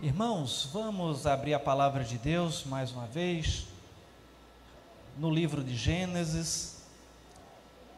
[0.00, 3.66] Irmãos, vamos abrir a palavra de Deus mais uma vez
[5.18, 6.84] no livro de Gênesis,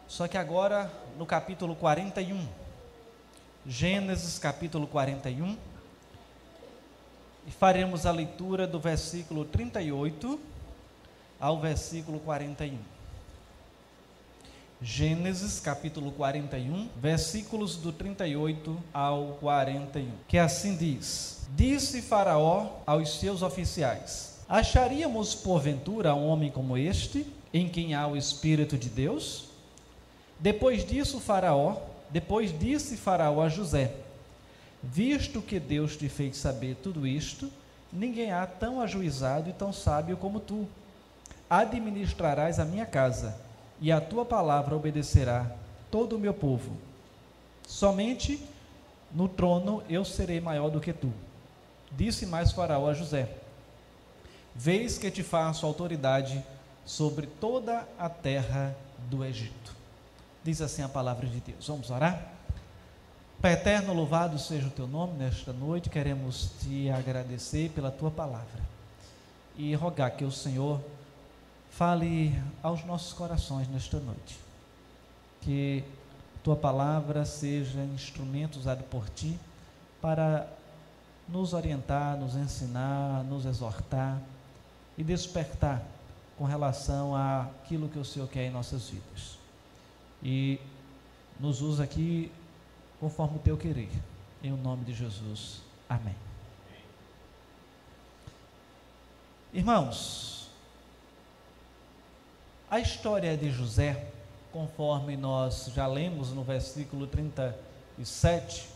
[0.08, 2.48] só que agora no capítulo 41.
[3.66, 5.58] Gênesis capítulo 41.
[7.46, 10.40] E faremos a leitura do versículo 38
[11.38, 12.78] ao versículo 41.
[14.82, 23.42] Gênesis capítulo 41, versículos do 38 ao 41, que assim diz: Disse Faraó aos seus
[23.42, 29.50] oficiais: Acharíamos porventura um homem como este, em quem há o Espírito de Deus?
[30.38, 31.76] Depois disso, Faraó,
[32.08, 33.92] depois disse Faraó a José:
[34.82, 37.52] Visto que Deus te fez saber tudo isto,
[37.92, 40.66] ninguém há tão ajuizado e tão sábio como tu.
[41.50, 43.49] Administrarás a minha casa
[43.80, 45.50] e a tua palavra obedecerá
[45.90, 46.76] todo o meu povo.
[47.66, 48.42] Somente
[49.12, 51.12] no trono eu serei maior do que tu.
[51.92, 53.28] Disse mais Faraó a José:
[54.54, 56.44] Vês que te faço autoridade
[56.84, 58.76] sobre toda a terra
[59.08, 59.74] do Egito.
[60.42, 61.66] Diz assim a palavra de Deus.
[61.66, 62.32] Vamos orar?
[63.40, 65.88] Pai eterno, louvado seja o teu nome nesta noite.
[65.88, 68.60] Queremos te agradecer pela tua palavra
[69.56, 70.80] e rogar que o Senhor
[71.70, 74.38] fale aos nossos corações nesta noite.
[75.40, 75.84] Que
[76.42, 79.38] tua palavra seja instrumento usado por ti
[80.00, 80.46] para
[81.28, 84.20] nos orientar, nos ensinar, nos exortar
[84.98, 85.82] e despertar
[86.36, 89.38] com relação àquilo que o Senhor quer em nossas vidas.
[90.22, 90.58] E
[91.38, 92.30] nos usa aqui
[92.98, 93.90] conforme o teu querer.
[94.42, 95.62] Em o nome de Jesus.
[95.88, 96.16] Amém.
[99.52, 100.39] Irmãos,
[102.70, 104.06] a história de José,
[104.52, 108.68] conforme nós já lemos no versículo 37,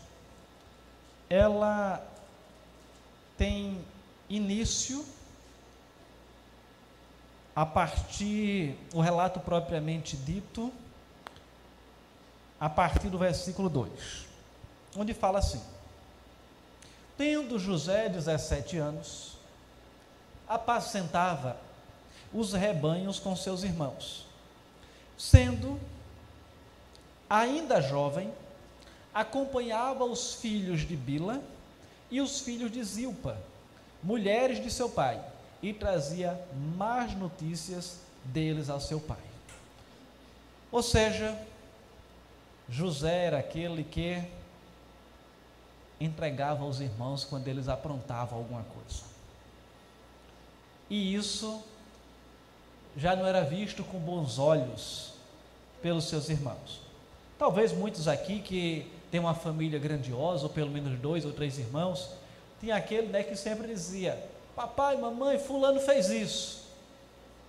[1.29, 2.05] ela
[3.37, 3.81] tem
[4.29, 5.05] início
[7.55, 10.73] a partir, o relato propriamente dito,
[12.59, 14.25] a partir do versículo 2,
[14.97, 15.63] onde fala assim:
[17.17, 19.37] Tendo José 17 anos,
[20.49, 21.64] apacentava
[22.33, 24.25] os rebanhos com seus irmãos.
[25.17, 25.79] Sendo
[27.29, 28.31] ainda jovem,
[29.13, 31.41] acompanhava os filhos de Bila
[32.11, 33.37] e os filhos de Zilpa,
[34.03, 35.23] mulheres de seu pai,
[35.61, 36.39] e trazia
[36.75, 39.17] más notícias deles ao seu pai.
[40.71, 41.39] Ou seja,
[42.69, 44.21] José era aquele que
[45.99, 49.03] entregava aos irmãos quando eles aprontavam alguma coisa.
[50.89, 51.63] E isso
[52.97, 55.13] já não era visto com bons olhos
[55.81, 56.81] pelos seus irmãos.
[57.37, 62.11] Talvez muitos aqui que têm uma família grandiosa, ou pelo menos dois ou três irmãos,
[62.59, 64.17] tinha aquele né, que sempre dizia:
[64.55, 66.65] Papai, mamãe, Fulano fez isso.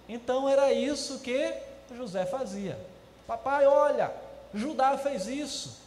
[0.08, 1.54] Então era isso que
[1.94, 2.78] José fazia.
[3.26, 4.12] Papai, olha,
[4.52, 5.78] Judá fez isso.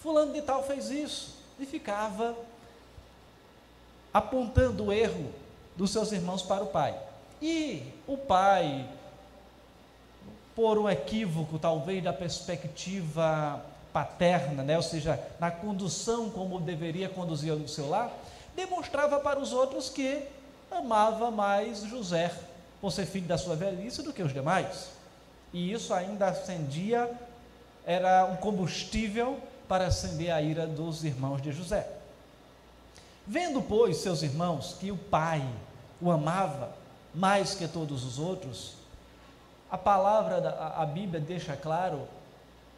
[0.00, 1.36] Fulano de Tal fez isso.
[1.58, 2.36] E ficava
[4.12, 5.32] apontando o erro
[5.76, 7.07] dos seus irmãos para o pai.
[7.40, 8.88] E o pai,
[10.54, 14.76] por um equívoco talvez da perspectiva paterna, né?
[14.76, 18.12] ou seja, na condução como deveria conduzir o seu lar,
[18.54, 20.22] demonstrava para os outros que
[20.70, 22.32] amava mais José
[22.80, 24.90] por ser filho da sua velhice do que os demais.
[25.52, 27.10] E isso ainda acendia,
[27.84, 31.88] era um combustível para acender a ira dos irmãos de José.
[33.26, 35.46] Vendo, pois, seus irmãos que o pai
[36.00, 36.72] o amava,
[37.14, 38.74] mais que todos os outros,
[39.70, 42.08] a palavra, da, a Bíblia deixa claro,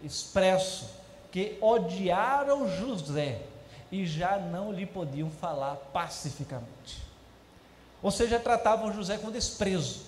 [0.02, 0.88] expresso,
[1.30, 3.42] que odiaram José
[3.92, 7.02] e já não lhe podiam falar pacificamente.
[8.02, 10.00] Ou seja, tratavam José com desprezo.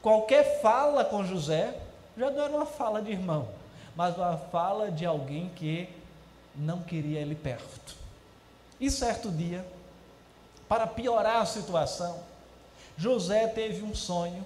[0.00, 1.78] Qualquer fala com José
[2.16, 3.48] já não era uma fala de irmão,
[3.96, 5.88] mas uma fala de alguém que
[6.54, 7.96] não queria ele perto.
[8.80, 9.64] E certo dia,
[10.68, 12.20] para piorar a situação,
[12.96, 14.44] José teve um sonho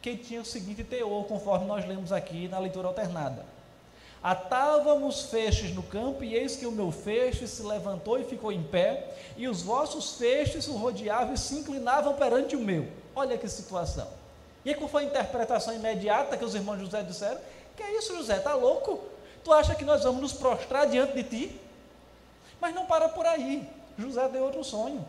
[0.00, 3.44] que tinha o seguinte teor, conforme nós lemos aqui na leitura alternada.
[4.22, 8.62] Atávamos feixes no campo, e eis que o meu feixe se levantou e ficou em
[8.62, 12.88] pé, e os vossos feixes o rodeavam e se inclinavam perante o meu.
[13.14, 14.08] Olha que situação.
[14.64, 17.40] E aí, qual foi a interpretação imediata que os irmãos José disseram?
[17.76, 18.36] Que é isso, José?
[18.36, 19.00] Está louco?
[19.42, 21.60] Tu acha que nós vamos nos prostrar diante de ti?
[22.60, 23.68] Mas não para por aí.
[23.98, 25.04] José deu outro sonho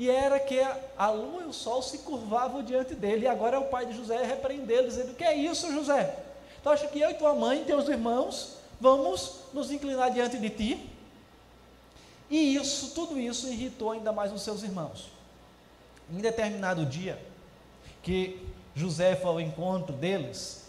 [0.00, 0.58] e era que
[0.96, 3.94] a lua e o sol se curvavam diante dele, e agora é o pai de
[3.94, 6.16] José repreendê-lo, dizendo: Que é isso, José?
[6.62, 10.90] Tu acha que eu e tua mãe, teus irmãos, vamos nos inclinar diante de ti?
[12.30, 15.10] E isso, tudo isso irritou ainda mais os seus irmãos.
[16.10, 17.22] Em determinado dia,
[18.02, 18.42] que
[18.74, 20.64] José foi ao encontro deles,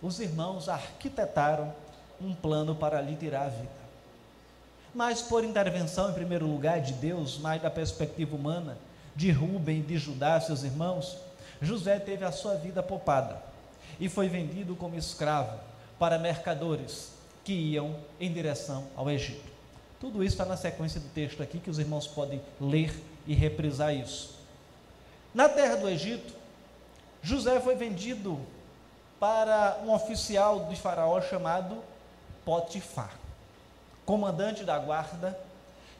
[0.00, 1.74] os irmãos arquitetaram
[2.18, 3.81] um plano para lhe tirar a vida.
[4.94, 8.76] Mas por intervenção, em primeiro lugar, de Deus, mais da perspectiva humana,
[9.16, 11.16] de Rubem de Judá, seus irmãos,
[11.60, 13.42] José teve a sua vida poupada
[13.98, 15.58] e foi vendido como escravo
[15.98, 17.12] para mercadores
[17.44, 19.50] que iam em direção ao Egito.
[20.00, 22.92] Tudo isso está na sequência do texto aqui, que os irmãos podem ler
[23.26, 24.36] e reprisar isso.
[25.32, 26.34] Na terra do Egito,
[27.22, 28.40] José foi vendido
[29.20, 31.78] para um oficial de Faraó chamado
[32.44, 33.16] Potifar,
[34.04, 35.38] comandante da guarda,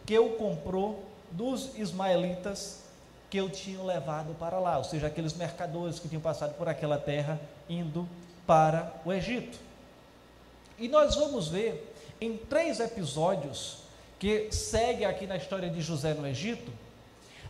[0.04, 2.82] que o comprou dos ismaelitas
[3.30, 6.98] que o tinham levado para lá, ou seja, aqueles mercadores que tinham passado por aquela
[6.98, 8.06] terra indo
[8.46, 9.58] para o Egito.
[10.78, 13.78] E nós vamos ver em três episódios
[14.18, 16.70] que segue aqui na história de José no Egito,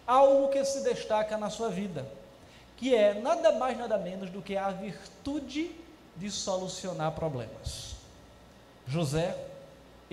[0.06, 2.06] algo que se destaca na sua vida,
[2.76, 5.72] que é nada mais nada menos do que a virtude
[6.16, 7.96] de solucionar problemas.
[8.87, 9.37] José,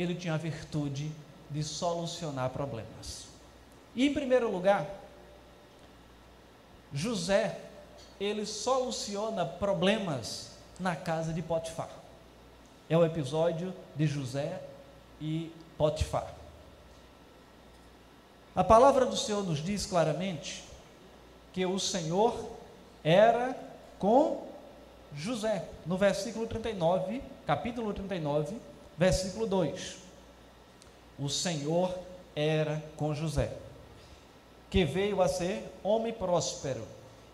[0.01, 1.11] ele tinha a virtude
[1.49, 3.27] de solucionar problemas.
[3.95, 4.87] E em primeiro lugar,
[6.93, 7.59] José,
[8.19, 11.89] ele soluciona problemas na casa de Potifar.
[12.89, 14.61] É o episódio de José
[15.21, 16.33] e Potifar.
[18.55, 20.63] A palavra do Senhor nos diz claramente
[21.53, 22.49] que o Senhor
[23.03, 23.55] era
[23.97, 24.47] com
[25.15, 28.57] José, no versículo 39, capítulo 39,
[28.99, 29.95] versículo 2.
[31.17, 31.97] O Senhor
[32.35, 33.51] era com José
[34.69, 36.87] que veio a ser homem próspero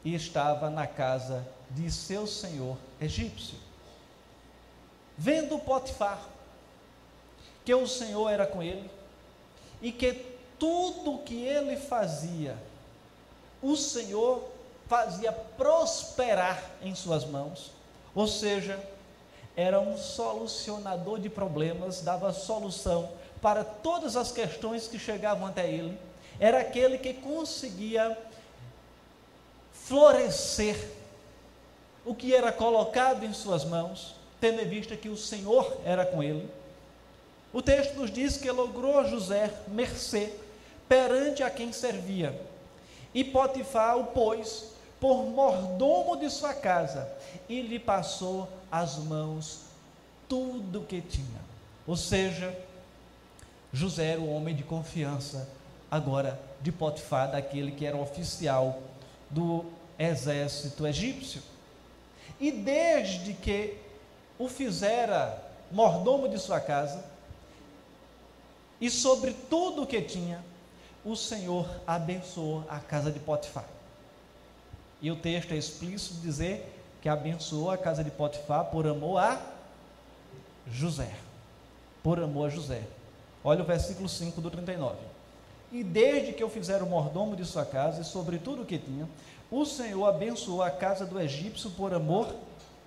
[0.04, 3.58] e estava na casa de seu senhor egípcio.
[5.18, 6.22] Vendo Potifar
[7.66, 8.90] que o Senhor era com ele
[9.82, 10.14] e que
[10.58, 12.56] tudo que ele fazia,
[13.62, 14.50] o Senhor
[14.88, 17.72] fazia prosperar em suas mãos,
[18.14, 18.80] ou seja,
[19.56, 23.10] era um solucionador de problemas, dava solução
[23.42, 25.98] para todas as questões que chegavam até ele
[26.40, 28.18] era aquele que conseguia
[29.72, 30.92] florescer
[32.06, 36.22] o que era colocado em suas mãos, tendo em vista que o Senhor era com
[36.22, 36.50] ele.
[37.54, 40.34] O texto nos diz que logrou José mercê
[40.88, 42.40] perante a quem servia,
[43.14, 44.75] e Potifar o pôs
[45.06, 47.08] por mordomo de sua casa,
[47.48, 49.60] e lhe passou as mãos
[50.28, 51.42] tudo o que tinha.
[51.86, 52.58] Ou seja,
[53.72, 55.48] José era o homem de confiança
[55.92, 58.82] agora de Potifar, daquele que era oficial
[59.30, 59.66] do
[60.00, 61.44] exército egípcio.
[62.40, 63.78] E desde que
[64.40, 65.40] o fizera
[65.72, 67.06] mordomo de sua casa,
[68.82, 70.44] e sobre tudo o que tinha,
[71.06, 73.75] o Senhor abençoou a casa de Potifar.
[75.02, 79.40] E o texto é explícito dizer que abençoou a casa de Potifar por amor a
[80.72, 81.14] José.
[82.02, 82.84] Por amor a José.
[83.44, 84.96] Olha o versículo 5 do 39.
[85.72, 88.78] E desde que eu fizer o mordomo de sua casa e sobre tudo o que
[88.78, 89.08] tinha,
[89.52, 92.34] o Senhor abençoou a casa do egípcio por amor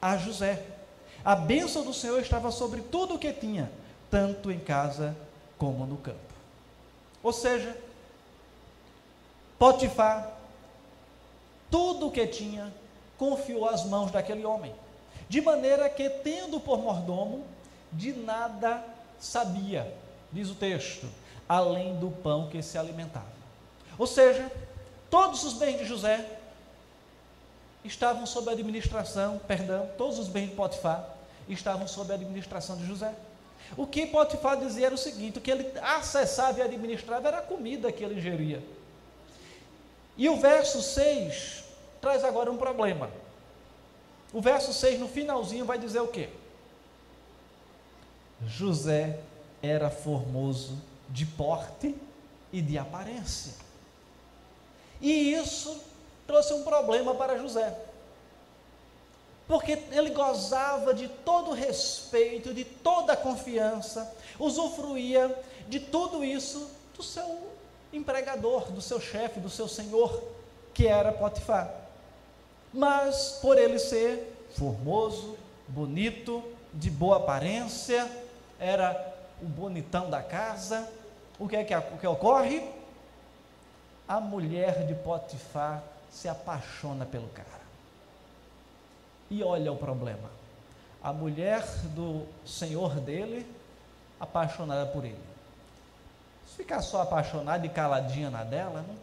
[0.00, 0.64] a José.
[1.25, 3.70] A bênção do Senhor estava sobre tudo o que tinha,
[4.11, 5.16] tanto em casa
[5.56, 6.19] como no campo.
[7.22, 7.76] Ou seja,
[9.59, 10.38] Potifar,
[11.70, 12.72] tudo o que tinha,
[13.16, 14.75] confiou às mãos daquele homem,
[15.28, 17.44] de maneira que, tendo por mordomo,
[17.92, 18.82] de nada
[19.18, 19.92] sabia,
[20.32, 21.06] diz o texto,
[21.48, 23.26] além do pão que se alimentava.
[23.98, 24.50] Ou seja,
[25.10, 26.38] todos os bens de José
[27.84, 31.16] estavam sob a administração, perdão, todos os bens de Potifar
[31.48, 33.14] estavam sob a administração de José.
[33.76, 37.42] O que Potifar dizia era o seguinte: o que ele acessava e administrava era a
[37.42, 38.62] comida que ele ingeria.
[40.18, 41.62] E o verso 6
[42.00, 43.08] traz agora um problema.
[44.32, 46.28] O verso 6, no finalzinho, vai dizer o quê?
[48.44, 49.20] José
[49.62, 50.76] era formoso
[51.08, 51.94] de porte
[52.52, 53.54] e de aparência.
[55.00, 55.80] E isso
[56.26, 57.76] trouxe um problema para José.
[59.46, 65.34] Porque ele gozava de todo o respeito, de toda a confiança, usufruía
[65.68, 67.48] de tudo isso do seu
[67.92, 70.23] empregador, do seu chefe, do seu senhor,
[70.75, 71.73] que era Potifar.
[72.73, 76.42] Mas por ele ser formoso, bonito,
[76.73, 78.11] de boa aparência,
[78.59, 80.88] era o bonitão da casa,
[81.38, 82.68] o que é que, o que ocorre?
[84.07, 87.59] A mulher de Potifar se apaixona pelo cara.
[89.30, 90.30] E olha o problema.
[91.02, 91.62] A mulher
[91.95, 93.47] do senhor dele,
[94.18, 95.27] apaixonada por ele.
[96.49, 98.97] Se ficar só apaixonada e caladinha na dela, não,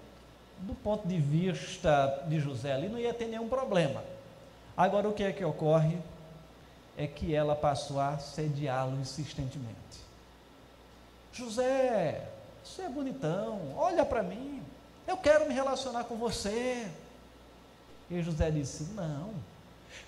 [0.59, 4.03] do ponto de vista de José ali, não ia ter nenhum problema.
[4.75, 5.97] Agora, o que é que ocorre?
[6.97, 9.75] É que ela passou a sediá-lo insistentemente.
[11.33, 12.29] José,
[12.63, 14.63] você é bonitão, olha para mim,
[15.05, 16.87] eu quero me relacionar com você.
[18.09, 19.33] E José disse: Não,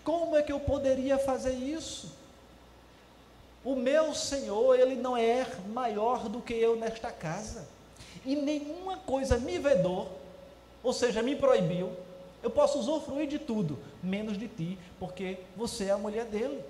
[0.04, 2.16] como é que eu poderia fazer isso?
[3.64, 7.68] O meu Senhor, ele não é maior do que eu nesta casa,
[8.26, 10.20] e nenhuma coisa me vedou,
[10.84, 11.92] ou seja, me proibiu.
[12.42, 16.64] Eu posso usufruir de tudo, menos de ti, porque você é a mulher dele.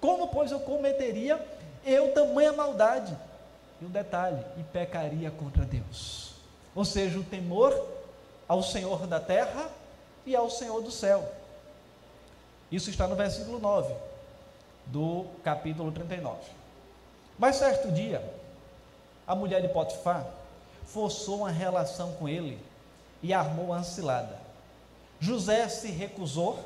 [0.00, 1.44] Como, pois, eu cometeria
[1.84, 3.16] eu tamanha maldade?
[3.80, 6.32] E um detalhe, e pecaria contra Deus.
[6.74, 7.72] Ou seja, o temor
[8.48, 9.70] ao Senhor da terra
[10.26, 11.28] e ao Senhor do céu.
[12.70, 13.94] Isso está no versículo 9
[14.86, 16.38] do capítulo 39.
[17.38, 18.22] Mas certo dia,
[19.26, 20.26] a mulher de Potifar
[20.86, 22.58] forçou uma relação com ele
[23.22, 24.38] e armou uma cilada.
[25.20, 26.58] José se recusou,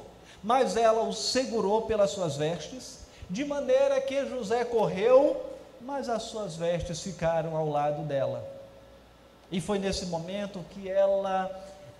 [0.42, 5.50] mas ela o segurou pelas suas vestes, de maneira que José correu
[5.80, 8.46] mas as suas vestes ficaram ao lado dela.
[9.50, 11.50] E foi nesse momento que ela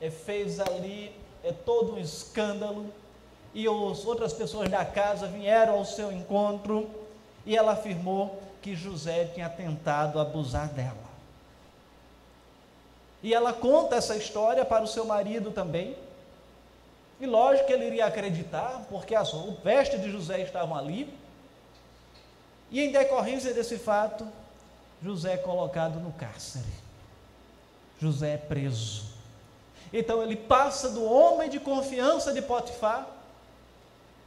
[0.00, 1.12] é, fez ali
[1.42, 2.86] é, todo um escândalo,
[3.52, 6.88] e as outras pessoas da casa vieram ao seu encontro,
[7.44, 11.10] e ela afirmou que José tinha tentado abusar dela.
[13.22, 15.96] E ela conta essa história para o seu marido também.
[17.20, 19.30] E lógico que ele iria acreditar, porque as
[19.62, 21.12] vestes de José estavam ali,
[22.70, 24.26] e em decorrência desse fato,
[25.02, 26.64] José é colocado no cárcere.
[28.00, 29.10] José é preso.
[29.92, 33.06] Então ele passa do homem de confiança de Potifar,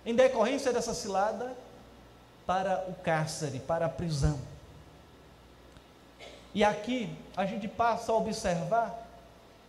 [0.05, 1.55] em decorrência dessa cilada,
[2.45, 4.39] para o cárcere, para a prisão.
[6.53, 9.07] E aqui a gente passa a observar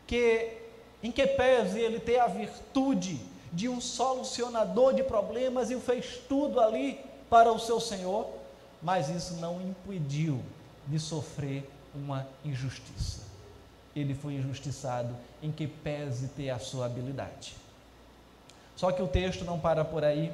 [0.07, 0.53] que,
[1.03, 3.21] em que pese ele ter a virtude
[3.53, 7.01] de um solucionador de problemas e fez tudo ali
[7.31, 8.29] para o seu Senhor,
[8.83, 10.43] mas isso não impediu
[10.87, 13.23] de sofrer uma injustiça.
[13.95, 17.57] Ele foi injustiçado em que pese ter a sua habilidade.
[18.77, 20.33] Só que o texto não para por aí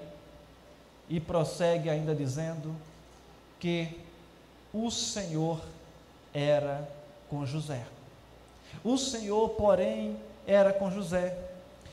[1.08, 2.74] e prossegue ainda dizendo
[3.58, 4.00] que
[4.72, 5.60] o Senhor
[6.32, 6.88] era
[7.28, 7.84] com José.
[8.84, 10.16] O Senhor, porém,
[10.46, 11.36] era com José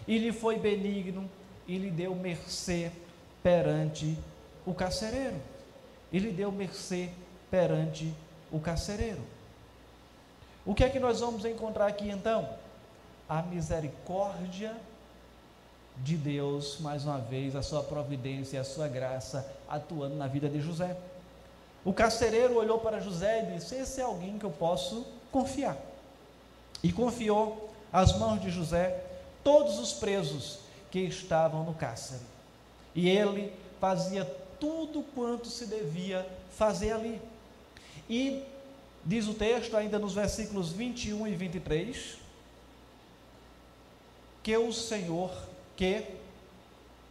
[0.08, 1.30] e lhe foi benigno
[1.68, 2.92] e lhe deu mercê
[3.44, 4.18] perante
[4.66, 5.40] o carcereiro
[6.12, 7.10] e lhe deu mercê
[7.52, 8.14] perante
[8.52, 9.22] o carcereiro.
[10.66, 12.48] O que é que nós vamos encontrar aqui então?
[13.28, 14.76] A misericórdia
[16.04, 20.60] de Deus, mais uma vez, a sua providência, a sua graça atuando na vida de
[20.60, 20.98] José.
[21.84, 25.78] O carcereiro olhou para José e disse: Esse é alguém que eu posso confiar.
[26.84, 29.04] E confiou às mãos de José
[29.44, 30.60] todos os presos
[30.92, 32.22] que estavam no cárcere.
[32.94, 34.26] E ele fazia
[34.60, 37.22] tudo quanto se devia fazer ali.
[38.10, 38.44] E
[39.06, 42.18] diz o texto, ainda nos versículos 21 e 23,
[44.44, 45.32] que o Senhor,
[45.78, 46.04] que,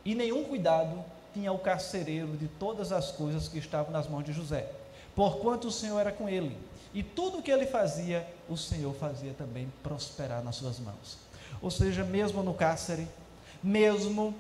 [0.05, 4.33] e nenhum cuidado tinha o carcereiro de todas as coisas que estavam nas mãos de
[4.33, 4.71] José,
[5.15, 6.57] porquanto o Senhor era com ele,
[6.93, 11.19] e tudo o que ele fazia, o Senhor fazia também prosperar nas suas mãos.
[11.63, 13.07] Ou seja, mesmo no cárcere,
[13.63, 14.35] mesmo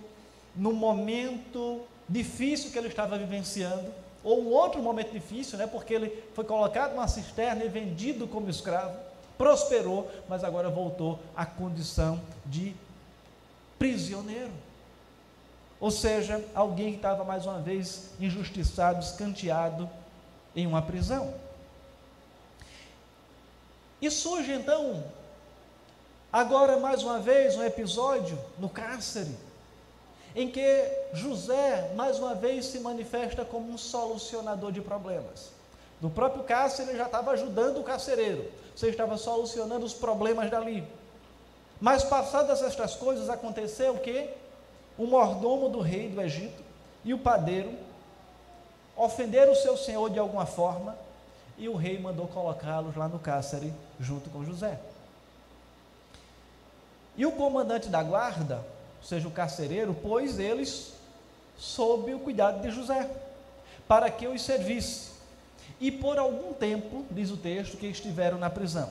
[0.54, 3.92] no momento difícil que ele estava vivenciando,
[4.25, 8.49] ou um outro momento difícil, né, porque ele foi colocado numa cisterna e vendido como
[8.49, 8.97] escravo,
[9.37, 12.75] prosperou, mas agora voltou à condição de
[13.78, 14.52] prisioneiro.
[15.78, 19.88] Ou seja, alguém que estava mais uma vez injustiçado, escanteado
[20.54, 21.35] em uma prisão.
[24.00, 25.04] E surge então,
[26.33, 29.35] agora mais uma vez, um episódio no cárcere,
[30.35, 35.50] em que José, mais uma vez, se manifesta como um solucionador de problemas.
[36.00, 40.87] No próprio cárcere, ele já estava ajudando o carcereiro, você estava solucionando os problemas dali.
[41.80, 44.30] Mas passadas estas coisas, aconteceu que
[44.97, 46.62] o mordomo do rei do Egito
[47.04, 47.73] e o padeiro
[48.97, 50.97] ofenderam o seu senhor de alguma forma,
[51.59, 54.78] e o rei mandou colocá-los lá no cárcere junto com José.
[57.16, 58.64] E o comandante da guarda
[59.02, 60.92] seja o carcereiro, pôs eles
[61.56, 63.11] sob o cuidado de José,
[63.88, 65.12] para que os servisse.
[65.80, 68.90] E por algum tempo, diz o texto, que estiveram na prisão.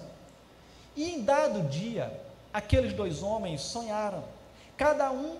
[0.95, 2.11] E em dado dia,
[2.55, 4.23] aqueles dois homens sonharam,
[4.77, 5.37] cada um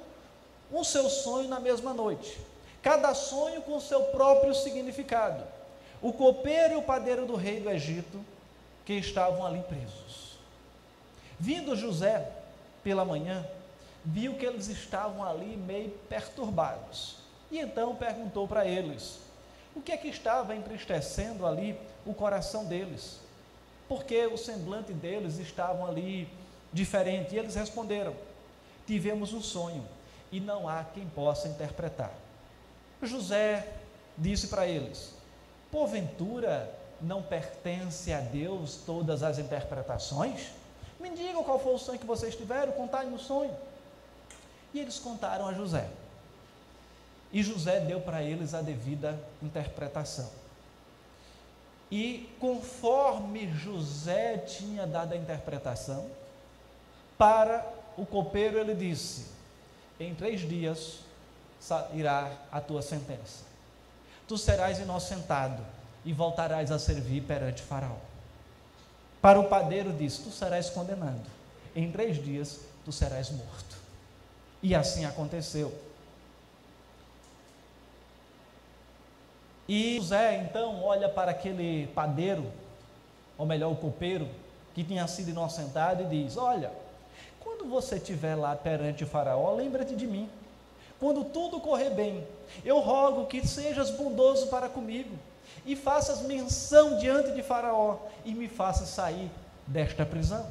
[0.69, 2.38] o seu sonho na mesma noite,
[2.84, 5.41] cada sonho com seu próprio significado.
[6.01, 8.19] O copeiro e o padeiro do rei do Egito
[8.84, 10.38] que estavam ali presos.
[11.39, 12.29] Vindo José
[12.84, 13.48] pela manhã,
[14.03, 17.15] viu que eles estavam ali meio perturbados.
[17.50, 19.22] E então perguntou para eles:
[19.74, 23.22] o que é que estava entristecendo ali o coração deles?
[23.88, 26.27] Porque o semblante deles estavam ali
[26.75, 27.34] diferente.
[27.34, 28.13] E eles responderam:
[28.86, 29.88] tivemos um sonho
[30.32, 32.12] e não há quem possa interpretar.
[33.01, 33.67] José
[34.17, 35.13] disse para eles:
[35.72, 40.50] porventura não pertence a Deus todas as interpretações?
[41.00, 43.55] Me digam qual foi o sonho que vocês tiveram, contai no sonho.
[44.74, 45.88] E eles contaram a José.
[47.32, 50.29] E José deu para eles a devida interpretação.
[51.91, 56.10] E conforme José tinha dado a interpretação,
[57.17, 57.65] para
[57.98, 59.27] o copeiro ele disse:
[60.00, 61.00] Em três dias
[61.93, 63.43] irá a tua sentença.
[64.27, 65.63] Tu serás inocentado
[66.03, 67.98] e voltarás a servir perante Faraó.
[69.22, 71.25] Para o padeiro disse: Tu serás condenado.
[71.75, 73.75] Em três dias tu serás morto.
[74.62, 75.74] E assim aconteceu.
[79.67, 82.51] E José então olha para aquele padeiro,
[83.38, 84.29] ou melhor, o copeiro,
[84.75, 86.72] que tinha sido inocentado e diz: Olha,
[87.65, 90.29] quando você estiver lá perante o Faraó, lembra-te de mim.
[91.00, 92.25] Quando tudo correr bem,
[92.63, 95.17] eu rogo que sejas bondoso para comigo
[95.65, 99.31] e faças menção diante de Faraó e me faças sair
[99.65, 100.45] desta prisão.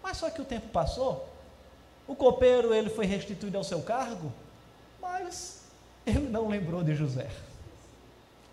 [0.00, 1.28] Mas só que o tempo passou,
[2.06, 4.32] o copeiro ele foi restituído ao seu cargo,
[5.00, 5.62] mas
[6.06, 7.28] ele não lembrou de José.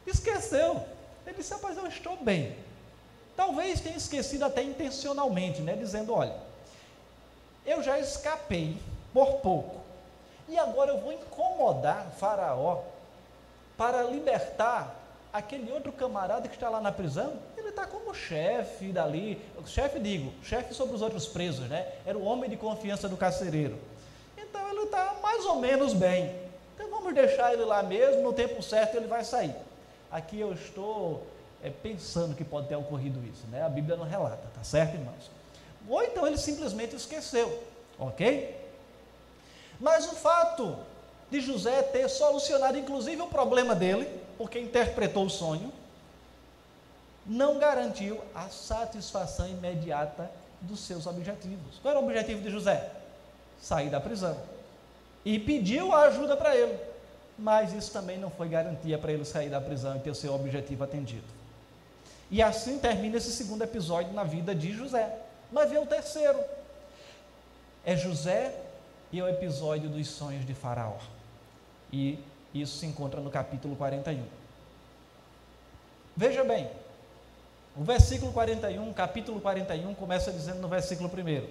[0.07, 0.83] Esqueceu.
[1.25, 2.55] Ele disse: Rapaz, eu estou bem.
[3.35, 5.75] Talvez tenha esquecido até intencionalmente, né?
[5.75, 6.49] Dizendo: Olha,
[7.69, 8.77] eu já escapei
[9.13, 9.79] por pouco.
[10.47, 12.81] E agora eu vou incomodar Faraó
[13.77, 14.95] para libertar
[15.31, 17.33] aquele outro camarada que está lá na prisão.
[17.55, 21.87] Ele está como chefe dali, chefe digo, chefe sobre os outros presos, né?
[22.05, 23.77] Era o homem de confiança do carcereiro.
[24.35, 26.35] Então ele está mais ou menos bem.
[26.75, 29.55] Então vamos deixar ele lá mesmo, no tempo certo ele vai sair.
[30.11, 31.27] Aqui eu estou
[31.63, 33.63] é, pensando que pode ter ocorrido isso, né?
[33.63, 35.29] A Bíblia não relata, tá certo, irmãos?
[35.89, 37.63] Ou então ele simplesmente esqueceu,
[37.97, 38.55] ok?
[39.79, 40.77] Mas o fato
[41.31, 45.73] de José ter solucionado inclusive o problema dele, porque interpretou o sonho,
[47.25, 50.29] não garantiu a satisfação imediata
[50.61, 51.79] dos seus objetivos.
[51.81, 52.91] Qual era o objetivo de José?
[53.61, 54.37] Sair da prisão.
[55.25, 56.89] E pediu a ajuda para ele
[57.39, 60.33] mas isso também não foi garantia para ele sair da prisão e ter o seu
[60.33, 61.23] objetivo atendido.
[62.29, 65.17] E assim termina esse segundo episódio na vida de José.
[65.51, 66.39] Mas vem o terceiro.
[67.85, 68.55] É José
[69.11, 70.97] e é o episódio dos sonhos de Faraó.
[71.91, 72.19] E
[72.53, 74.23] isso se encontra no capítulo 41.
[76.15, 76.69] Veja bem,
[77.75, 81.47] o versículo 41, capítulo 41, começa dizendo no versículo 1: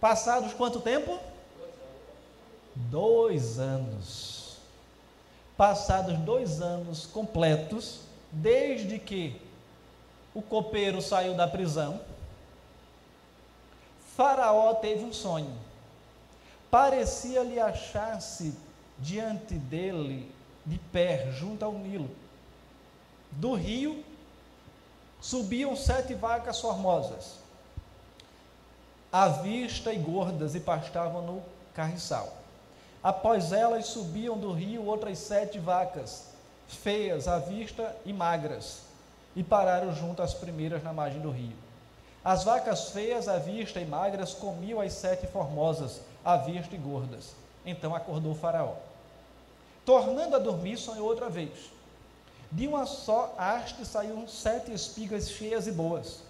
[0.00, 1.20] Passados quanto tempo?
[2.74, 4.36] Dois anos
[5.56, 9.40] passados dois anos completos, desde que
[10.34, 12.00] o copeiro saiu da prisão,
[14.16, 15.52] Faraó teve um sonho.
[16.70, 18.54] Parecia-lhe achar-se
[18.98, 20.32] diante dele,
[20.64, 22.10] de pé, junto ao Nilo.
[23.30, 24.02] Do rio
[25.20, 27.34] subiam sete vacas formosas,
[29.12, 31.42] à vista e gordas, e pastavam no
[31.74, 32.38] carriçal.
[33.02, 36.28] Após elas subiam do rio outras sete vacas,
[36.66, 38.80] feias à vista e magras,
[39.36, 41.65] e pararam junto às primeiras na margem do rio.
[42.26, 47.36] As vacas feias à vista e magras comiam as sete formosas, à vista e gordas.
[47.64, 48.74] Então acordou Faraó.
[49.84, 51.70] Tornando a dormir, sonhou outra vez.
[52.50, 56.22] De uma só haste saíam sete espigas cheias e boas,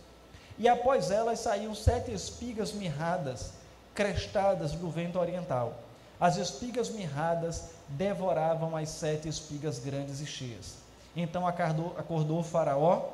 [0.58, 3.52] e após elas saíam sete espigas mirradas,
[3.94, 5.72] crestadas do vento oriental
[6.18, 10.76] as espigas mirradas devoravam as sete espigas grandes e cheias.
[11.14, 13.10] Então acordou, acordou o Faraó,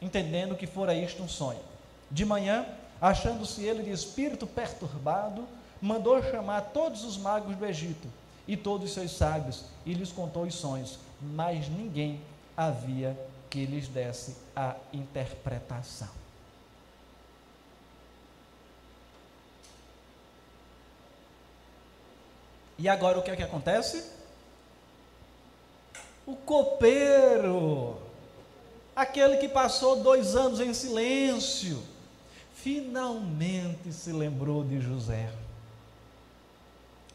[0.00, 1.60] entendendo que fora isto um sonho.
[2.10, 2.66] De manhã,
[3.00, 5.46] achando-se ele de espírito perturbado,
[5.80, 8.08] mandou chamar todos os magos do Egito
[8.46, 12.20] e todos os seus sábios e lhes contou os sonhos, mas ninguém
[12.56, 13.16] havia
[13.48, 16.20] que lhes desse a interpretação.
[22.78, 24.10] E agora o que é que acontece?
[26.26, 28.00] O copeiro,
[28.94, 31.82] aquele que passou dois anos em silêncio,
[32.54, 35.30] finalmente se lembrou de José.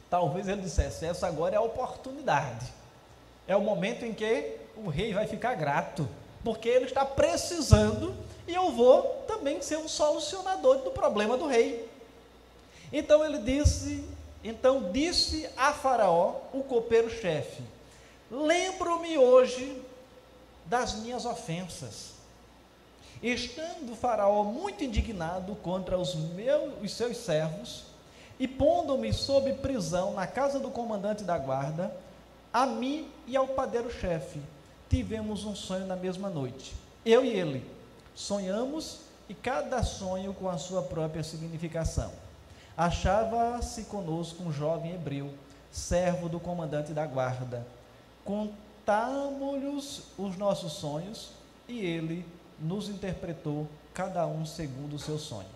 [0.10, 2.74] Talvez ele dissesse: essa agora é a oportunidade,
[3.48, 6.08] é o momento em que o rei vai ficar grato,
[6.44, 8.16] porque ele está precisando
[8.48, 11.90] e eu vou também ser um solucionador do problema do rei.
[12.94, 14.04] Então ele disse,
[14.44, 17.64] então disse a Faraó, o copeiro-chefe:
[18.30, 19.82] Lembro-me hoje
[20.66, 22.14] das minhas ofensas.
[23.22, 27.84] Estando o Faraó muito indignado contra os meus os seus servos,
[28.40, 31.96] e pondo-me sob prisão na casa do comandante da guarda,
[32.54, 34.40] a mim e ao padeiro-chefe
[34.90, 36.74] tivemos um sonho na mesma noite.
[37.06, 37.66] Eu e ele
[38.14, 42.12] sonhamos e cada sonho com a sua própria significação.
[42.78, 45.34] Achava-se conosco um jovem hebreu,
[45.72, 47.66] servo do comandante da guarda.
[48.86, 51.32] Contámos-lhes os nossos sonhos
[51.68, 52.24] e ele
[52.60, 55.50] nos interpretou, cada um segundo o seu sonho.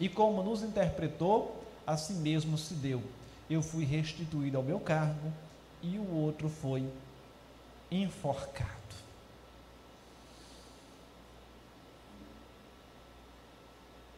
[0.00, 3.00] E como nos interpretou, assim mesmo se deu.
[3.48, 5.32] Eu fui restituído ao meu cargo
[5.80, 6.84] e o outro foi
[7.88, 8.72] enforcado.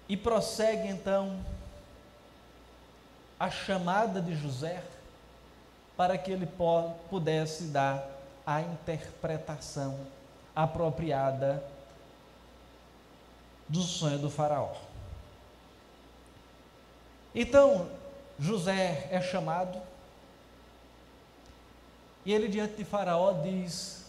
[0.08, 1.38] E prossegue então
[3.38, 4.82] a chamada de José
[5.98, 6.48] para que ele
[7.10, 8.13] pudesse dar
[8.46, 9.98] a interpretação
[10.54, 11.64] apropriada
[13.68, 14.74] do sonho do Faraó.
[17.34, 17.88] Então,
[18.38, 19.80] José é chamado,
[22.24, 24.04] e ele, diante de Faraó, diz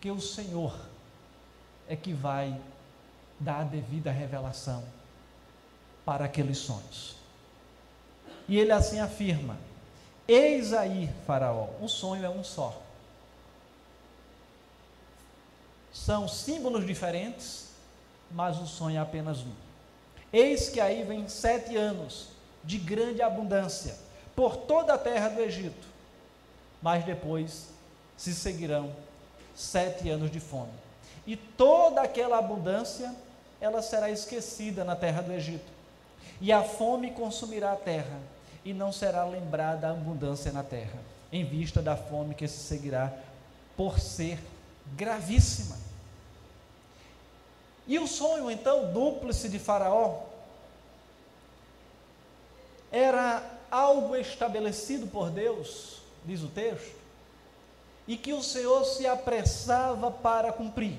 [0.00, 0.74] que o Senhor
[1.88, 2.58] é que vai
[3.38, 4.84] dar a devida revelação
[6.04, 7.16] para aqueles sonhos.
[8.48, 9.56] E ele assim afirma:
[10.28, 12.83] Eis aí, Faraó, o sonho é um só.
[16.04, 17.68] São símbolos diferentes,
[18.30, 19.52] mas o sonho é apenas um.
[20.30, 22.28] Eis que aí vem sete anos
[22.62, 23.96] de grande abundância
[24.36, 25.86] por toda a terra do Egito,
[26.82, 27.70] mas depois
[28.18, 28.92] se seguirão
[29.54, 30.74] sete anos de fome.
[31.26, 33.14] E toda aquela abundância,
[33.58, 35.72] ela será esquecida na terra do Egito.
[36.38, 38.20] E a fome consumirá a terra,
[38.62, 40.98] e não será lembrada a abundância na terra,
[41.32, 43.10] em vista da fome que se seguirá
[43.74, 44.38] por ser
[44.94, 45.83] gravíssima.
[47.86, 50.22] E o sonho, então, dúplice de Faraó,
[52.90, 56.94] era algo estabelecido por Deus, diz o texto,
[58.06, 60.96] e que o Senhor se apressava para cumprir.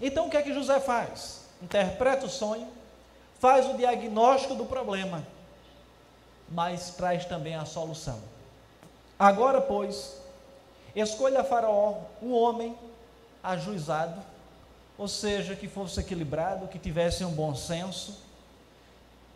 [0.00, 1.40] Então o que é que José faz?
[1.60, 2.68] Interpreta o sonho,
[3.38, 5.26] faz o diagnóstico do problema,
[6.48, 8.20] mas traz também a solução.
[9.18, 10.16] Agora, pois,
[10.94, 12.78] escolha Faraó um homem
[13.42, 14.22] ajuizado,
[15.00, 18.18] ou seja, que fosse equilibrado, que tivesse um bom senso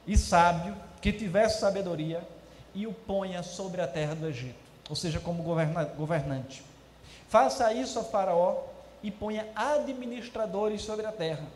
[0.07, 2.23] e sábio, que tivesse sabedoria
[2.75, 4.59] e o ponha sobre a terra do Egito,
[4.91, 5.43] ou seja, como
[5.97, 6.63] governante.
[7.31, 8.65] Faça isso a Faraó
[9.03, 11.47] e ponha administradores sobre a terra.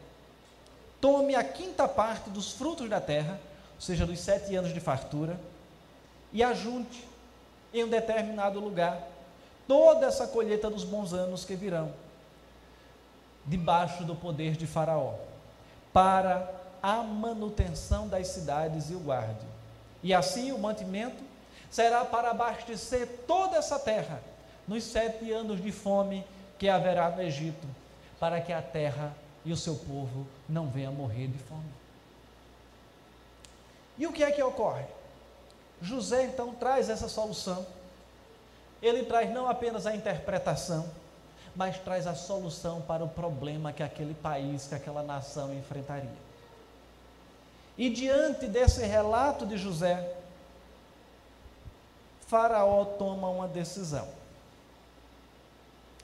[1.03, 3.39] Tome a quinta parte dos frutos da terra,
[3.75, 5.39] ou seja, dos sete anos de fartura,
[6.33, 7.07] e ajunte
[7.75, 9.07] em um determinado lugar
[9.67, 11.93] toda essa colheita dos bons anos que virão,
[13.49, 15.15] debaixo do poder de Faraó,
[15.93, 19.47] para a manutenção das cidades e o guarde.
[20.03, 21.23] E assim o mantimento
[21.71, 24.21] será para abastecer toda essa terra
[24.67, 26.25] nos sete anos de fome
[26.59, 27.67] que haverá no Egito,
[28.21, 29.13] para que a terra
[29.45, 31.71] e o seu povo não venham morrer de fome.
[33.97, 34.85] E o que é que ocorre?
[35.81, 37.67] José então traz essa solução.
[38.81, 40.89] Ele traz não apenas a interpretação,
[41.59, 46.09] mas traz a solução para o problema que aquele país, que aquela nação enfrentaria.
[47.77, 50.15] E diante desse relato de José,
[52.29, 54.07] Faraó toma uma decisão.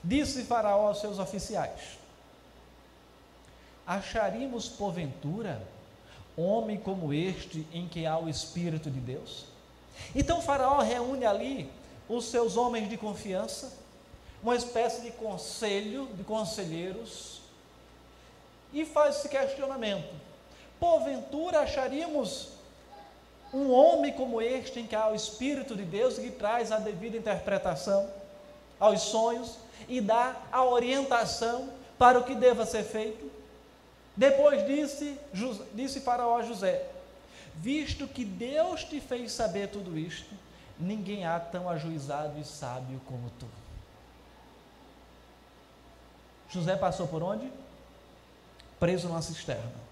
[0.03, 1.99] Disse Faraó aos seus oficiais:
[3.87, 5.65] Acharíamos porventura
[6.35, 9.45] homem como este em que há o Espírito de Deus?
[10.13, 11.71] Então Faraó reúne ali
[12.09, 13.84] os seus homens de confiança,
[14.45, 17.41] uma espécie de conselho, de conselheiros,
[18.71, 20.13] e faz esse questionamento:
[20.79, 22.49] Porventura acharíamos
[23.51, 27.17] um homem como este, em que há o Espírito de Deus que traz a devida
[27.17, 28.07] interpretação
[28.79, 29.57] aos sonhos
[29.89, 33.31] e dá a orientação para o que deva ser feito?
[34.15, 35.17] Depois disse,
[35.73, 36.85] disse Faraó a José:
[37.55, 40.35] Visto que Deus te fez saber tudo isto,
[40.79, 43.64] ninguém há tão ajuizado e sábio como tu.
[46.55, 47.51] José passou por onde?
[48.79, 49.85] Preso numa cisterna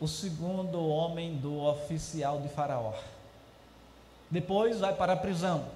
[0.00, 2.94] o segundo homem do oficial de Faraó.
[4.30, 5.66] Depois vai para a prisão.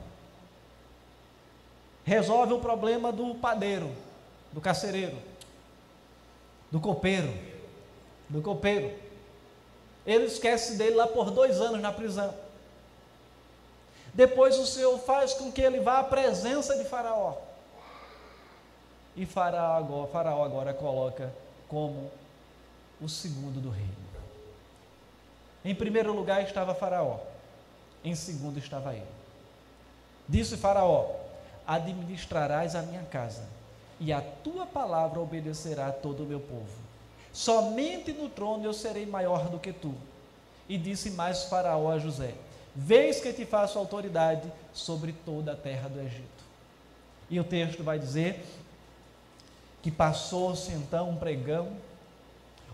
[2.05, 3.95] Resolve o problema do padeiro,
[4.51, 5.19] do carcereiro.
[6.71, 7.33] do copeiro,
[8.29, 8.93] do copeiro.
[10.05, 12.35] Ele esquece dele lá por dois anos na prisão.
[14.13, 17.37] Depois o Senhor faz com que ele vá à presença de Faraó.
[19.17, 21.33] E Faraó agora, Faraó agora coloca
[21.69, 22.11] como
[23.01, 24.05] o segundo do reino.
[25.65, 27.19] Em primeiro lugar estava Faraó,
[28.05, 29.07] em segundo estava ele.
[30.29, 31.11] Disse Faraó:
[31.67, 33.45] Administrarás a minha casa,
[33.99, 36.85] e a tua palavra obedecerá a todo o meu povo.
[37.33, 39.95] Somente no trono eu serei maior do que tu.
[40.69, 42.35] E disse mais Faraó a José:
[42.75, 46.45] Vês que te faço autoridade sobre toda a terra do Egito.
[47.31, 48.45] E o texto vai dizer
[49.85, 51.77] que passou-se então um pregão,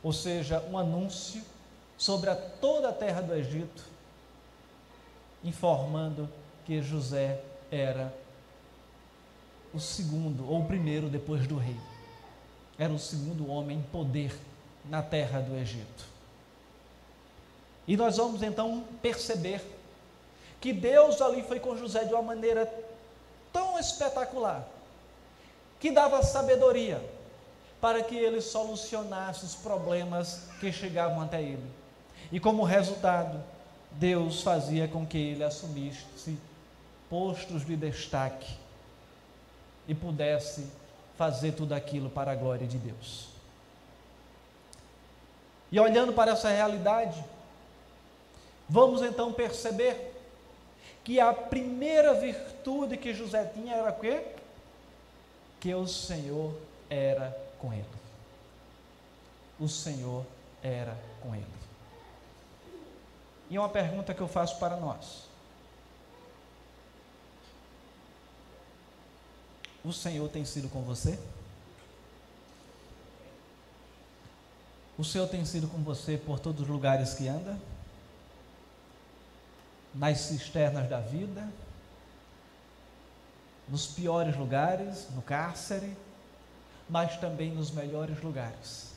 [0.01, 1.43] ou seja, um anúncio
[1.99, 3.85] sobre a toda a terra do Egito,
[5.43, 6.29] informando
[6.65, 8.15] que José era
[9.75, 11.77] o segundo ou o primeiro depois do rei.
[12.79, 14.33] Era o segundo homem em poder
[14.85, 16.05] na terra do Egito.
[17.89, 19.61] E nós vamos então perceber
[20.61, 22.73] que Deus ali foi com José de uma maneira
[23.53, 24.65] tão espetacular,
[25.81, 27.03] que dava sabedoria
[27.81, 31.67] para que ele solucionasse os problemas que chegavam até ele.
[32.31, 33.43] E como resultado,
[33.93, 36.39] Deus fazia com que ele assumisse
[37.09, 38.55] postos de destaque
[39.89, 40.67] e pudesse
[41.17, 43.29] fazer tudo aquilo para a glória de Deus.
[45.73, 47.25] E olhando para essa realidade,
[48.69, 50.15] vamos então perceber
[51.03, 54.23] que a primeira virtude que José tinha era o quê?
[55.61, 57.85] Que o Senhor era com ele.
[59.59, 60.25] O Senhor
[60.63, 61.47] era com ele.
[63.51, 65.29] E uma pergunta que eu faço para nós:
[69.85, 71.19] O Senhor tem sido com você?
[74.99, 77.59] O Senhor tem sido com você por todos os lugares que anda?
[79.95, 81.49] Nas cisternas da vida?
[83.71, 85.97] Nos piores lugares, no cárcere,
[86.89, 88.91] mas também nos melhores lugares.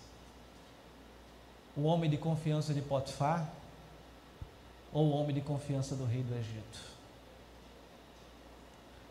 [1.77, 3.47] O homem de confiança de Potifar
[4.91, 6.79] ou o homem de confiança do rei do Egito?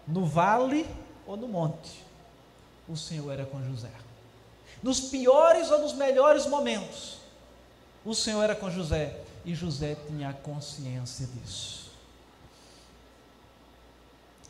[0.07, 0.85] No vale
[1.27, 2.05] ou no monte,
[2.89, 3.93] o Senhor era com José.
[4.83, 7.19] Nos piores ou nos melhores momentos,
[8.05, 11.92] o Senhor era com José e José tinha consciência disso.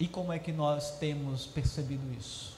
[0.02, 2.54] E como é que nós temos percebido isso?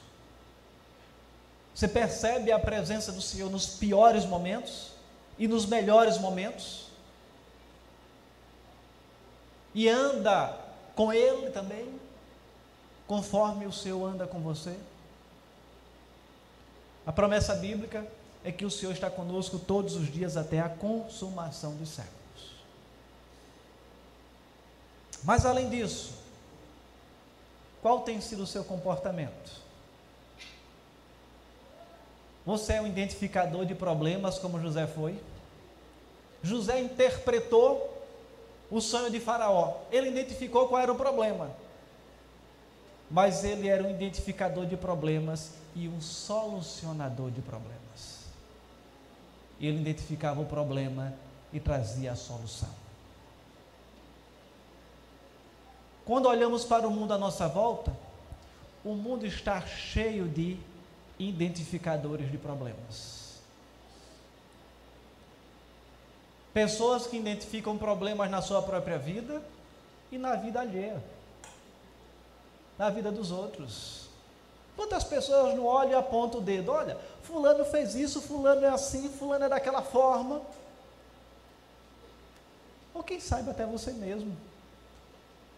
[1.75, 4.93] Você percebe a presença do Senhor nos piores momentos
[5.39, 6.87] e nos melhores momentos?
[9.75, 10.57] E anda
[10.95, 12.01] com Ele também?
[13.07, 14.75] conforme o Senhor anda com você?
[17.07, 18.07] A promessa bíblica
[18.43, 22.15] é que o Senhor está conosco todos os dias até a consumação dos séculos.
[25.23, 26.24] Mas além disso,
[27.85, 29.53] qual tem sido o seu comportamento?
[32.47, 35.21] Você é um identificador de problemas como José foi?
[36.43, 38.03] José interpretou
[38.71, 39.83] o sonho de Faraó.
[39.93, 41.51] Ele identificou qual era o problema
[43.11, 48.25] mas ele era um identificador de problemas e um solucionador de problemas.
[49.61, 51.15] Ele identificava o problema
[51.53, 52.84] e trazia a solução.
[56.05, 57.95] Quando olhamos para o mundo à nossa volta,
[58.85, 60.59] o mundo está cheio de
[61.19, 63.41] identificadores de problemas.
[66.53, 69.43] Pessoas que identificam problemas na sua própria vida
[70.13, 71.03] e na vida alheia
[72.79, 74.05] na vida dos outros.
[74.77, 76.73] Quantas pessoas não olham e apontam o dedo?
[76.73, 80.43] Olha, fulano fez isso, fulano é assim, fulano é daquela forma.
[82.93, 84.37] Ou quem sabe até você mesmo.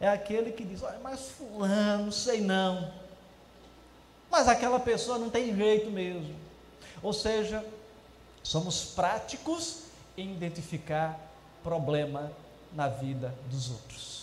[0.01, 2.93] É aquele que diz, olha, mas fulano, sei não.
[4.31, 6.35] Mas aquela pessoa não tem jeito mesmo.
[7.03, 7.65] Ou seja,
[8.43, 9.85] somos práticos
[10.17, 11.19] em identificar
[11.63, 12.31] problema
[12.73, 14.17] na vida dos outros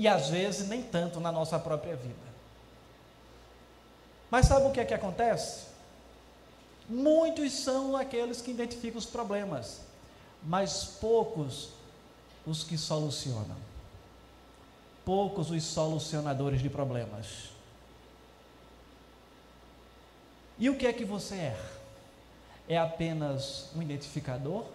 [0.00, 2.30] e às vezes nem tanto na nossa própria vida.
[4.30, 5.66] Mas sabe o que é que acontece?
[6.88, 9.82] Muitos são aqueles que identificam os problemas,
[10.42, 11.68] mas poucos
[12.46, 13.56] os que solucionam.
[15.04, 17.50] Poucos os solucionadores de problemas.
[20.58, 21.60] E o que é que você é?
[22.68, 24.66] É apenas um identificador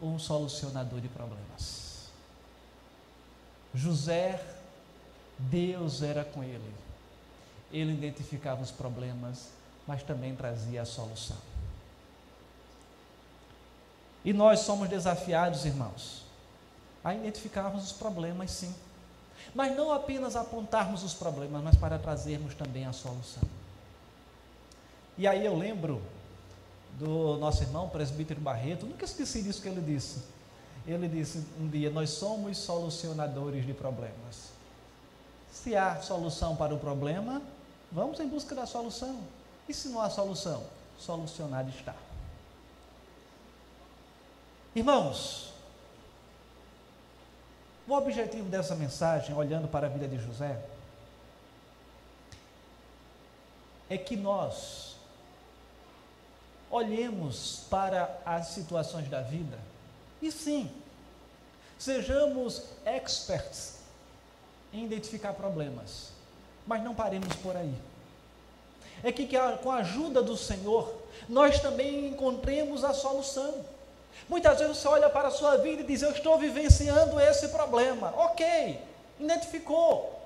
[0.00, 2.08] ou um solucionador de problemas?
[3.74, 4.40] José,
[5.38, 6.74] Deus era com ele.
[7.72, 9.48] Ele identificava os problemas,
[9.86, 11.36] mas também trazia a solução.
[14.24, 16.24] E nós somos desafiados, irmãos,
[17.04, 18.74] a identificarmos os problemas, sim.
[19.54, 23.42] Mas não apenas apontarmos os problemas, mas para trazermos também a solução.
[25.16, 26.02] E aí eu lembro
[26.98, 30.22] do nosso irmão presbítero Barreto, nunca esqueci disso que ele disse.
[30.86, 34.50] Ele disse um dia: Nós somos solucionadores de problemas.
[35.52, 37.42] Se há solução para o problema,
[37.90, 39.20] vamos em busca da solução.
[39.68, 40.62] E se não há solução?
[40.98, 41.94] Solucionado está.
[44.74, 45.47] Irmãos,
[47.88, 50.60] o objetivo dessa mensagem, olhando para a vida de José,
[53.88, 54.96] é que nós
[56.70, 59.58] olhemos para as situações da vida
[60.20, 60.70] e sim,
[61.78, 63.78] sejamos experts
[64.72, 66.10] em identificar problemas,
[66.66, 67.74] mas não paremos por aí.
[69.02, 70.92] É que, que com a ajuda do Senhor,
[71.28, 73.64] nós também encontremos a solução.
[74.28, 78.14] Muitas vezes você olha para a sua vida e diz: Eu estou vivenciando esse problema.
[78.16, 78.80] Ok,
[79.20, 80.18] identificou.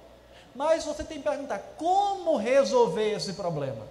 [0.54, 3.86] Mas você tem que perguntar: como resolver esse problema?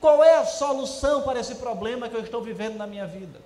[0.00, 3.40] Qual é a solução para esse problema que eu estou vivendo na minha vida?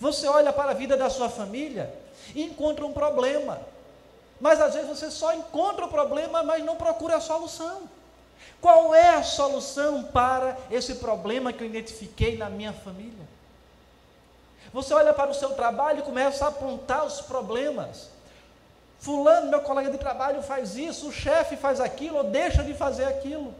[0.00, 1.92] Você olha para a vida da sua família
[2.34, 3.60] e encontra um problema.
[4.40, 7.82] Mas às vezes você só encontra o problema, mas não procura a solução.
[8.60, 13.26] Qual é a solução para esse problema que eu identifiquei na minha família?
[14.72, 18.08] Você olha para o seu trabalho e começa a apontar os problemas.
[18.98, 23.04] Fulano, meu colega de trabalho, faz isso, o chefe faz aquilo, ou deixa de fazer
[23.04, 23.54] aquilo.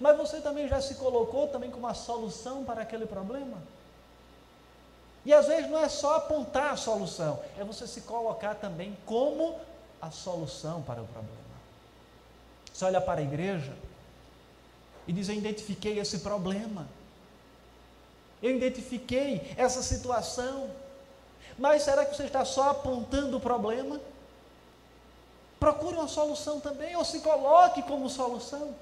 [0.00, 3.58] Mas você também já se colocou também como uma solução para aquele problema?
[5.24, 9.58] E às vezes não é só apontar a solução, é você se colocar também como
[10.00, 11.44] a solução para o problema.
[12.72, 13.72] Você olha para a igreja
[15.08, 16.86] e diz: Eu identifiquei esse problema
[18.44, 20.68] eu identifiquei essa situação.
[21.58, 23.98] Mas será que você está só apontando o problema?
[25.58, 28.74] Procure uma solução também, ou se coloque como solução.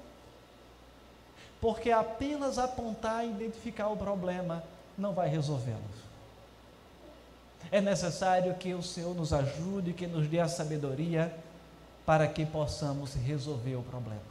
[1.61, 4.61] Porque apenas apontar e identificar o problema
[4.97, 5.79] não vai resolvê-lo.
[7.71, 11.33] É necessário que o Senhor nos ajude, que nos dê a sabedoria
[12.05, 14.21] para que possamos resolver o problema.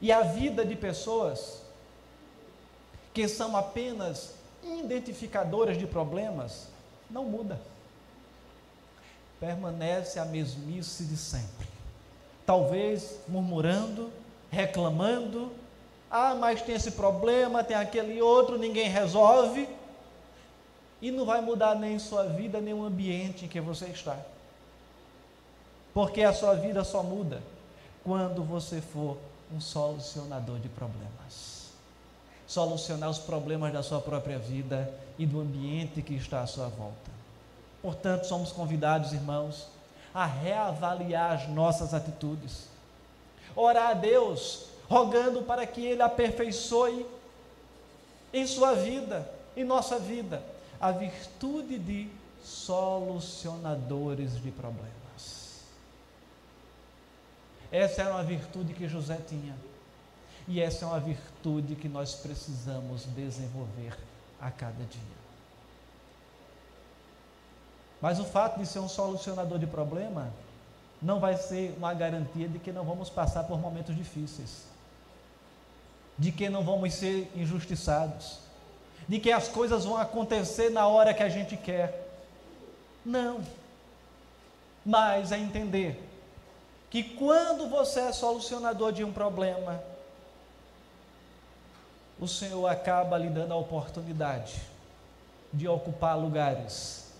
[0.00, 1.63] E a vida de pessoas
[3.14, 6.66] que são apenas identificadoras de problemas,
[7.08, 7.60] não muda.
[9.38, 11.68] Permanece a mesmice de sempre.
[12.44, 14.10] Talvez murmurando,
[14.50, 15.52] reclamando,
[16.10, 19.68] ah, mas tem esse problema, tem aquele outro, ninguém resolve.
[21.00, 24.18] E não vai mudar nem sua vida, nem o ambiente em que você está.
[25.92, 27.40] Porque a sua vida só muda
[28.02, 29.18] quando você for
[29.54, 31.53] um solucionador de problemas
[32.46, 37.10] solucionar os problemas da sua própria vida e do ambiente que está à sua volta.
[37.80, 39.68] Portanto, somos convidados, irmãos,
[40.12, 42.68] a reavaliar as nossas atitudes,
[43.54, 47.04] orar a Deus, rogando para que Ele aperfeiçoe
[48.32, 50.42] em sua vida, em nossa vida,
[50.80, 52.08] a virtude de
[52.42, 54.94] solucionadores de problemas.
[57.70, 59.56] Essa era uma virtude que José tinha.
[60.46, 61.33] E essa é uma virtude
[61.80, 63.94] que nós precisamos desenvolver
[64.40, 65.24] a cada dia.
[68.00, 70.32] Mas o fato de ser um solucionador de problema
[71.02, 74.64] não vai ser uma garantia de que não vamos passar por momentos difíceis,
[76.18, 78.38] de que não vamos ser injustiçados,
[79.06, 82.08] de que as coisas vão acontecer na hora que a gente quer.
[83.04, 83.40] Não.
[84.84, 86.02] Mas é entender
[86.88, 89.82] que quando você é solucionador de um problema,
[92.20, 94.60] o Senhor acaba lhe dando a oportunidade
[95.52, 97.12] de ocupar lugares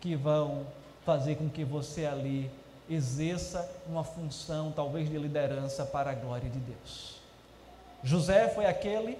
[0.00, 0.66] que vão
[1.04, 2.50] fazer com que você ali
[2.88, 7.20] exerça uma função, talvez de liderança, para a glória de Deus.
[8.02, 9.18] José foi aquele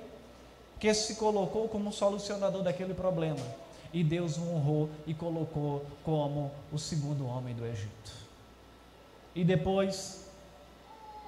[0.78, 3.44] que se colocou como solucionador daquele problema,
[3.92, 8.12] e Deus o honrou e colocou como o segundo homem do Egito.
[9.34, 10.28] E depois,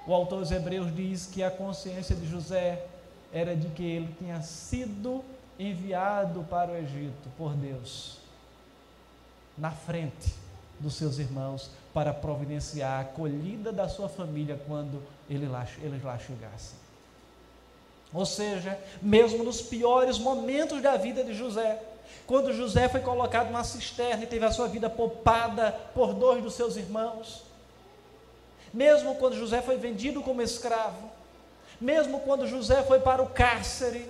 [0.07, 2.87] o autor dos Hebreus diz que a consciência de José
[3.33, 5.23] era de que ele tinha sido
[5.57, 8.17] enviado para o Egito por Deus,
[9.57, 10.33] na frente
[10.79, 16.17] dos seus irmãos, para providenciar a acolhida da sua família quando ele lá, eles lá
[16.17, 16.77] chegassem.
[18.13, 21.81] Ou seja, mesmo nos piores momentos da vida de José,
[22.27, 26.53] quando José foi colocado numa cisterna e teve a sua vida poupada por dois dos
[26.53, 27.43] seus irmãos,
[28.73, 31.09] mesmo quando José foi vendido como escravo,
[31.83, 34.09] mesmo quando José foi para o cárcere,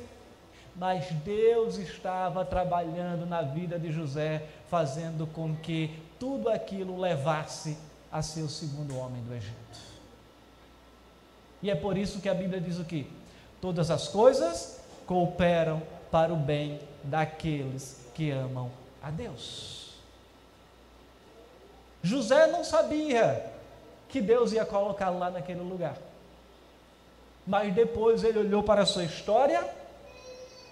[0.76, 7.76] mas Deus estava trabalhando na vida de José, fazendo com que tudo aquilo levasse
[8.12, 9.80] a ser o segundo homem do Egito.
[11.64, 13.10] E é por isso que a Bíblia diz o que?
[13.60, 18.70] Todas as coisas cooperam para o bem daqueles que amam
[19.02, 19.94] a Deus.
[22.04, 23.52] José não sabia
[24.10, 25.98] que Deus ia colocá-lo lá naquele lugar.
[27.46, 29.68] Mas depois ele olhou para a sua história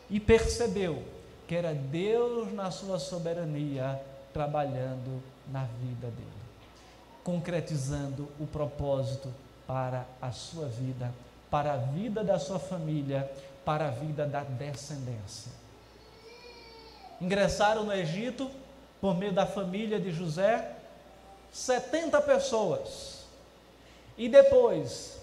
[0.09, 1.03] e percebeu
[1.47, 3.99] que era Deus na sua soberania
[4.33, 6.27] trabalhando na vida dele,
[7.23, 9.33] concretizando o propósito
[9.67, 11.11] para a sua vida,
[11.49, 13.29] para a vida da sua família,
[13.65, 15.51] para a vida da descendência.
[17.19, 18.49] Ingressaram no Egito
[18.99, 20.75] por meio da família de José
[21.51, 23.25] 70 pessoas.
[24.17, 25.20] E depois,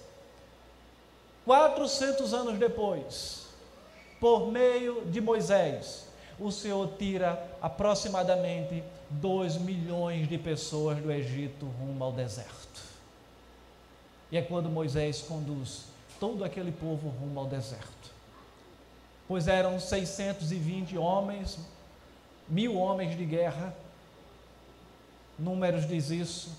[1.48, 3.46] 400 anos depois,
[4.20, 6.04] por meio de Moisés,
[6.38, 12.82] o Senhor tira aproximadamente 2 milhões de pessoas do Egito rumo ao deserto.
[14.30, 15.86] E é quando Moisés conduz
[16.20, 18.12] todo aquele povo rumo ao deserto.
[19.26, 21.58] Pois eram 620 homens,
[22.46, 23.74] mil homens de guerra,
[25.38, 26.54] números diz isso,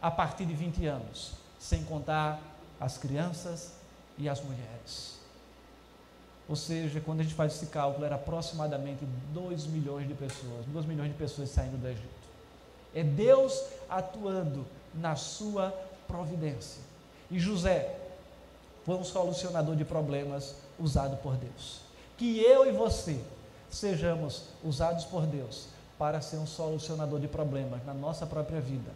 [0.00, 2.40] a partir de 20 anos, sem contar
[2.80, 3.83] as crianças
[4.18, 5.14] e as mulheres.
[6.48, 10.86] Ou seja, quando a gente faz esse cálculo, era aproximadamente 2 milhões de pessoas, 2
[10.86, 12.08] milhões de pessoas saindo do Egito.
[12.94, 15.70] É Deus atuando na sua
[16.06, 16.82] providência.
[17.30, 17.96] E José
[18.84, 21.80] foi um solucionador de problemas usado por Deus.
[22.18, 23.18] Que eu e você
[23.70, 25.66] sejamos usados por Deus
[25.98, 28.90] para ser um solucionador de problemas na nossa própria vida,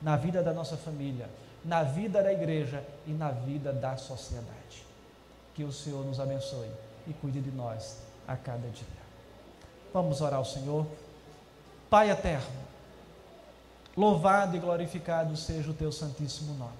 [0.00, 1.28] na vida da nossa família,
[1.64, 4.84] na vida da igreja e na vida da sociedade.
[5.54, 6.70] Que o Senhor nos abençoe
[7.06, 9.02] e cuide de nós a cada dia.
[9.92, 10.86] Vamos orar ao Senhor.
[11.90, 12.62] Pai eterno,
[13.96, 16.72] louvado e glorificado seja o teu santíssimo nome.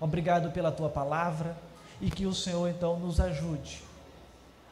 [0.00, 1.56] Obrigado pela tua palavra
[2.00, 3.82] e que o Senhor então nos ajude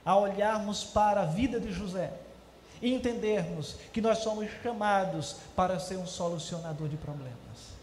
[0.04, 2.12] a olharmos para a vida de José
[2.80, 7.75] e entendermos que nós somos chamados para ser um solucionador de problemas.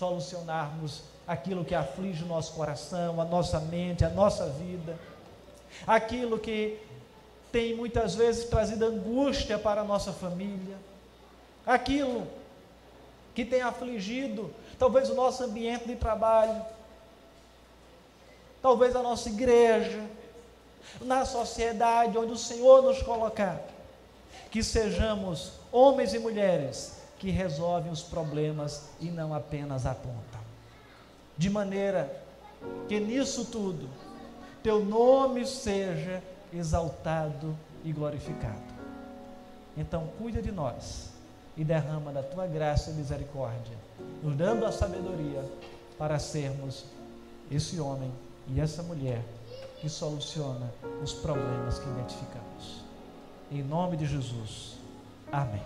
[0.00, 4.98] Solucionarmos aquilo que aflige o nosso coração, a nossa mente, a nossa vida.
[5.86, 6.80] Aquilo que
[7.52, 10.78] tem muitas vezes trazido angústia para a nossa família,
[11.66, 12.26] aquilo
[13.34, 16.64] que tem afligido talvez o nosso ambiente de trabalho,
[18.62, 20.02] talvez a nossa igreja,
[21.02, 23.60] na sociedade onde o Senhor nos colocar,
[24.50, 30.40] que sejamos homens e mulheres que resolvem os problemas e não apenas apontam.
[31.36, 32.20] De maneira
[32.88, 33.88] que nisso tudo
[34.62, 38.80] teu nome seja exaltado e glorificado.
[39.76, 41.10] Então, cuida de nós
[41.56, 43.76] e derrama da tua graça e misericórdia,
[44.22, 45.44] nos dando a sabedoria
[45.98, 46.84] para sermos
[47.50, 48.10] esse homem
[48.48, 49.22] e essa mulher
[49.80, 50.70] que soluciona
[51.02, 52.84] os problemas que identificamos.
[53.50, 54.76] Em nome de Jesus.
[55.32, 55.62] Amém.